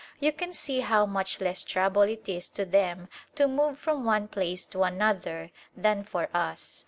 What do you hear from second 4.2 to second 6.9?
place to another than for us.